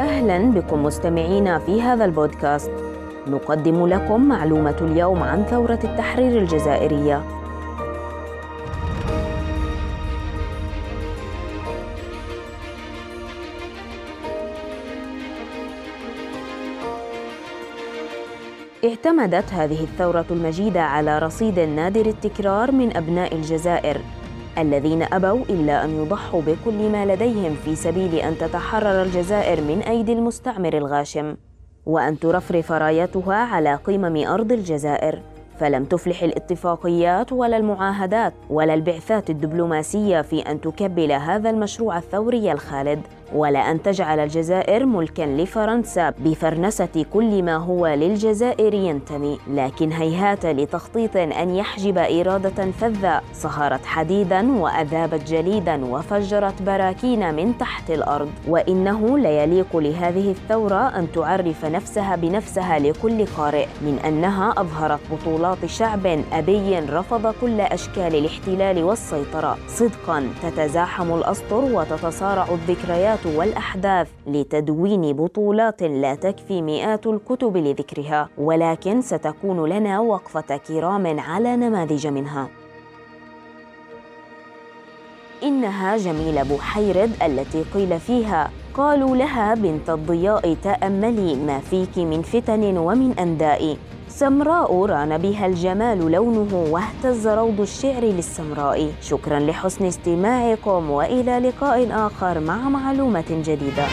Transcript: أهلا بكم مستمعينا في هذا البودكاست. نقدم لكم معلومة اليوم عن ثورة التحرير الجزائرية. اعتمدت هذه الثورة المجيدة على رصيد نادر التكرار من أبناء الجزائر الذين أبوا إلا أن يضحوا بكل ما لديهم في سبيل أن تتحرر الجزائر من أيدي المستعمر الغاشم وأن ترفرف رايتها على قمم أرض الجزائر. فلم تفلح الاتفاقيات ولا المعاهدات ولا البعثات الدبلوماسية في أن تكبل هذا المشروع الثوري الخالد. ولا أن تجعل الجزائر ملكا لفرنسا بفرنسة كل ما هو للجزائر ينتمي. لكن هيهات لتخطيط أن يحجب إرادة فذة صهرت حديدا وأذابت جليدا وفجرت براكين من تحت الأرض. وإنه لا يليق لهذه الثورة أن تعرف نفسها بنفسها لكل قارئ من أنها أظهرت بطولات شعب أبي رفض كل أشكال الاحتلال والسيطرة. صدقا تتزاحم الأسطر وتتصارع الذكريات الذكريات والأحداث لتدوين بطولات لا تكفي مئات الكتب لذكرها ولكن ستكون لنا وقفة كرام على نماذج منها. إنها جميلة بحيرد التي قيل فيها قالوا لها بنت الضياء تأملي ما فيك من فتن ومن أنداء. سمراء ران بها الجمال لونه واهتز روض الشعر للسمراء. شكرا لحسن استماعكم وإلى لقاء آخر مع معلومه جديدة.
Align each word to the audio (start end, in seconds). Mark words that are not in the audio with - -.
أهلا 0.00 0.50
بكم 0.50 0.82
مستمعينا 0.82 1.58
في 1.58 1.82
هذا 1.82 2.04
البودكاست. 2.04 2.70
نقدم 3.26 3.86
لكم 3.86 4.28
معلومة 4.28 4.76
اليوم 4.80 5.22
عن 5.22 5.42
ثورة 5.42 5.78
التحرير 5.84 6.38
الجزائرية. 6.38 7.22
اعتمدت 18.84 19.52
هذه 19.52 19.82
الثورة 19.84 20.26
المجيدة 20.30 20.80
على 20.80 21.18
رصيد 21.18 21.58
نادر 21.58 22.06
التكرار 22.06 22.72
من 22.72 22.96
أبناء 22.96 23.34
الجزائر 23.34 24.00
الذين 24.58 25.02
أبوا 25.02 25.44
إلا 25.50 25.84
أن 25.84 26.02
يضحوا 26.02 26.40
بكل 26.40 26.88
ما 26.88 27.06
لديهم 27.06 27.54
في 27.64 27.76
سبيل 27.76 28.14
أن 28.14 28.38
تتحرر 28.38 29.02
الجزائر 29.02 29.60
من 29.60 29.78
أيدي 29.78 30.12
المستعمر 30.12 30.76
الغاشم 30.76 31.36
وأن 31.86 32.18
ترفرف 32.18 32.72
رايتها 32.72 33.34
على 33.34 33.74
قمم 33.74 34.26
أرض 34.26 34.52
الجزائر. 34.52 35.22
فلم 35.58 35.84
تفلح 35.84 36.22
الاتفاقيات 36.22 37.32
ولا 37.32 37.56
المعاهدات 37.56 38.34
ولا 38.50 38.74
البعثات 38.74 39.30
الدبلوماسية 39.30 40.22
في 40.22 40.40
أن 40.40 40.60
تكبل 40.60 41.12
هذا 41.12 41.50
المشروع 41.50 41.98
الثوري 41.98 42.52
الخالد. 42.52 43.00
ولا 43.34 43.70
أن 43.70 43.82
تجعل 43.82 44.18
الجزائر 44.18 44.86
ملكا 44.86 45.22
لفرنسا 45.22 46.10
بفرنسة 46.18 47.04
كل 47.12 47.42
ما 47.42 47.56
هو 47.56 47.86
للجزائر 47.86 48.74
ينتمي. 48.74 49.38
لكن 49.50 49.92
هيهات 49.92 50.46
لتخطيط 50.46 51.16
أن 51.16 51.54
يحجب 51.54 51.98
إرادة 51.98 52.70
فذة 52.80 53.20
صهرت 53.32 53.86
حديدا 53.86 54.58
وأذابت 54.58 55.28
جليدا 55.28 55.84
وفجرت 55.84 56.62
براكين 56.62 57.34
من 57.34 57.58
تحت 57.58 57.90
الأرض. 57.90 58.30
وإنه 58.48 59.18
لا 59.18 59.42
يليق 59.42 59.76
لهذه 59.76 60.30
الثورة 60.30 60.98
أن 60.98 61.12
تعرف 61.12 61.64
نفسها 61.64 62.16
بنفسها 62.16 62.78
لكل 62.78 63.26
قارئ 63.26 63.66
من 63.80 63.98
أنها 64.06 64.54
أظهرت 64.56 65.00
بطولات 65.12 65.66
شعب 65.66 66.06
أبي 66.32 66.78
رفض 66.78 67.34
كل 67.40 67.60
أشكال 67.60 68.14
الاحتلال 68.14 68.84
والسيطرة. 68.84 69.56
صدقا 69.68 70.28
تتزاحم 70.42 71.14
الأسطر 71.14 71.64
وتتصارع 71.64 72.46
الذكريات 72.50 73.15
الذكريات 73.16 73.38
والأحداث 73.38 74.08
لتدوين 74.26 75.12
بطولات 75.12 75.82
لا 75.82 76.14
تكفي 76.14 76.62
مئات 76.62 77.06
الكتب 77.06 77.56
لذكرها 77.56 78.28
ولكن 78.38 79.00
ستكون 79.00 79.68
لنا 79.68 80.00
وقفة 80.00 80.56
كرام 80.56 81.20
على 81.20 81.56
نماذج 81.56 82.06
منها. 82.06 82.48
إنها 85.42 85.96
جميلة 85.96 86.42
بحيرد 86.42 87.12
التي 87.22 87.62
قيل 87.74 88.00
فيها 88.00 88.50
قالوا 88.76 89.16
لها 89.16 89.54
بنت 89.54 89.90
الضياء 89.90 90.54
تأملي 90.54 91.34
ما 91.34 91.58
فيك 91.58 91.98
من 91.98 92.22
فتن 92.22 92.76
ومن 92.78 93.18
أنداء. 93.18 93.76
سمراء 94.08 94.84
ران 94.86 95.18
بها 95.18 95.46
الجمال 95.46 96.12
لونه 96.12 96.66
واهتز 96.70 97.28
روض 97.28 97.60
الشعر 97.60 98.02
للسمراء. 98.02 98.92
شكرا 99.02 99.38
لحسن 99.38 99.84
استماعكم 99.84 100.90
وإلى 100.90 101.38
لقاء 101.38 102.06
آخر 102.06 102.40
مع 102.40 102.68
معلومه 102.68 103.24
جديدة. 103.30 103.86